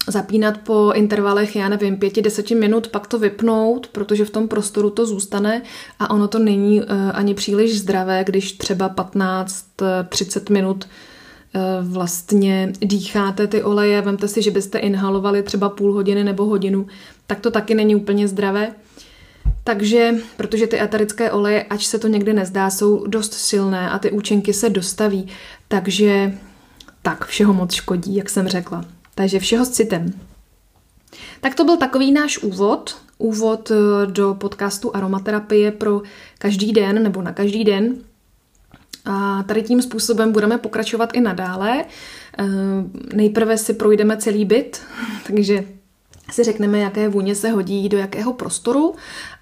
zapínat 0.09 0.59
po 0.59 0.93
intervalech, 0.95 1.57
já 1.57 1.69
nevím, 1.69 1.97
pěti, 1.97 2.23
deseti 2.23 2.55
minut, 2.55 2.89
pak 2.89 3.07
to 3.07 3.19
vypnout, 3.19 3.87
protože 3.87 4.25
v 4.25 4.31
tom 4.31 4.49
prostoru 4.49 4.91
to 4.91 5.07
zůstane 5.07 5.63
a 5.99 6.11
ono 6.11 6.29
to 6.29 6.39
není 6.39 6.81
uh, 6.81 6.87
ani 7.13 7.35
příliš 7.35 7.79
zdravé, 7.79 8.25
když 8.25 8.53
třeba 8.53 8.95
15-30 8.95 10.41
eh, 10.51 10.53
minut 10.53 10.85
uh, 10.85 11.93
vlastně 11.93 12.73
dýcháte 12.81 13.47
ty 13.47 13.63
oleje, 13.63 14.03
vemte 14.03 14.29
si, 14.29 14.43
že 14.43 14.51
byste 14.51 14.79
inhalovali 14.79 15.43
třeba 15.43 15.69
půl 15.69 15.93
hodiny 15.93 16.25
nebo 16.25 16.45
hodinu, 16.45 16.87
tak 17.27 17.41
to 17.41 17.51
taky 17.51 17.75
není 17.75 17.97
úplně 17.97 18.29
zdravé. 18.29 18.75
Takže, 19.67 20.15
protože 20.37 20.67
ty 20.67 20.81
eterické 20.81 21.31
oleje, 21.31 21.63
ač 21.63 21.87
se 21.87 21.99
to 21.99 22.09
někdy 22.09 22.33
nezdá, 22.33 22.71
jsou 22.71 23.07
dost 23.07 23.35
silné 23.35 23.91
a 23.91 23.99
ty 23.99 24.11
účinky 24.11 24.53
se 24.53 24.71
dostaví, 24.71 25.29
takže 25.69 26.39
tak 27.03 27.27
všeho 27.27 27.55
moc 27.55 27.73
škodí, 27.73 28.17
jak 28.17 28.31
jsem 28.31 28.49
řekla. 28.49 28.85
Takže 29.15 29.39
všeho 29.39 29.65
s 29.65 29.71
citem. 29.71 30.13
Tak 31.41 31.55
to 31.55 31.65
byl 31.65 31.77
takový 31.77 32.13
náš 32.13 32.39
úvod, 32.39 32.97
úvod 33.19 33.71
eh, 33.71 34.07
do 34.07 34.35
podcastu 34.35 34.97
aromaterapie 34.97 35.73
pro 35.73 36.03
každý 36.39 36.73
den 36.73 37.03
nebo 37.03 37.23
na 37.23 37.33
každý 37.33 37.65
den. 37.65 37.97
A 39.05 39.43
tady 39.43 39.63
tím 39.63 39.83
způsobem 39.83 40.33
budeme 40.33 40.59
pokračovat 40.59 41.11
i 41.13 41.21
nadále. 41.21 41.85
Eh, 42.39 42.45
nejprve 43.15 43.59
si 43.59 43.75
projdeme 43.75 44.17
celý 44.17 44.45
byt, 44.45 44.83
takže 45.27 45.65
si 46.31 46.45
řekneme, 46.45 46.79
jaké 46.79 47.09
vůně 47.09 47.35
se 47.35 47.51
hodí 47.51 47.89
do 47.89 47.99
jakého 47.99 48.33
prostoru 48.33 48.95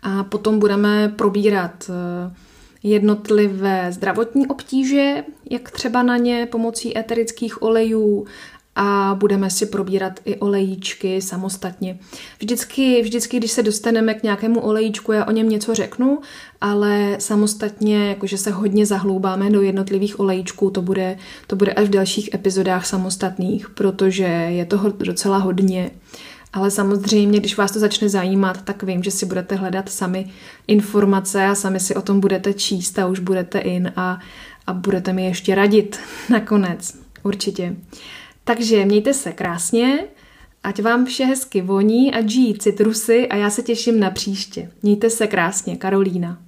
a 0.03 0.25
potom 0.25 0.59
budeme 0.59 1.09
probírat 1.09 1.91
eh, 1.91 2.35
jednotlivé 2.83 3.93
zdravotní 3.93 4.47
obtíže, 4.47 5.25
jak 5.51 5.71
třeba 5.71 6.03
na 6.03 6.17
ně 6.17 6.49
pomocí 6.51 6.99
eterických 6.99 7.63
olejů 7.63 8.27
a 8.77 9.17
budeme 9.21 9.51
si 9.51 9.67
probírat 9.67 10.21
i 10.25 10.37
olejíčky 10.37 11.23
samostatně. 11.23 11.99
Vždycky, 12.39 13.03
vždycky, 13.03 13.37
když 13.37 13.51
se 13.51 13.63
dostaneme 13.63 14.15
k 14.15 14.23
nějakému 14.23 14.61
olejíčku, 14.61 15.13
já 15.13 15.25
o 15.25 15.31
něm 15.31 15.49
něco 15.49 15.75
řeknu, 15.75 16.19
ale 16.61 17.17
samostatně, 17.19 18.09
jakože 18.09 18.39
se 18.39 18.51
hodně 18.51 18.87
zahloubáme 18.87 19.51
do 19.51 19.63
jednotlivých 19.63 20.21
olejíčků, 20.21 20.71
to 20.71 20.83
bude, 20.83 21.19
to 21.47 21.57
bude 21.57 21.73
až 21.73 21.87
v 21.87 21.91
dalších 21.91 22.35
epizodách 22.35 22.87
samostatných, 22.87 23.71
protože 23.71 24.25
je 24.25 24.65
toho 24.65 24.91
docela 24.91 25.39
hodně. 25.39 25.91
Ale 26.55 26.71
samozřejmě, 26.71 27.41
když 27.41 27.57
vás 27.57 27.73
to 27.73 27.79
začne 27.79 28.09
zajímat, 28.09 28.63
tak 28.63 28.83
vím, 28.83 29.03
že 29.03 29.11
si 29.11 29.27
budete 29.27 29.55
hledat 29.55 29.89
sami 29.89 30.31
informace 30.67 31.47
a 31.47 31.55
sami 31.55 31.81
si 31.81 31.95
o 31.95 32.03
tom 32.03 32.21
budete 32.21 32.55
číst 32.55 32.99
a 32.99 33.07
už 33.07 33.19
budete 33.19 33.59
in 33.59 33.93
a, 33.97 34.19
a 34.67 34.73
budete 34.73 35.13
mi 35.13 35.25
ještě 35.25 35.55
radit 35.55 35.99
nakonec. 36.31 36.99
Určitě. 37.23 37.77
Takže 38.45 38.85
mějte 38.85 39.15
se 39.15 39.33
krásně, 39.33 40.05
ať 40.63 40.83
vám 40.83 41.05
vše 41.05 41.25
hezky 41.25 41.63
voní 41.63 42.15
a 42.15 42.27
žijí 42.27 42.59
citrusy 42.59 43.29
a 43.29 43.37
já 43.37 43.51
se 43.51 43.63
těším 43.63 44.01
na 44.01 44.11
příště. 44.11 44.71
Mějte 44.83 45.11
se 45.11 45.27
krásně, 45.27 45.77
Karolína. 45.77 46.44